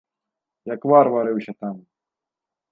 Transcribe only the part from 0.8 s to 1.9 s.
вар варыўся там.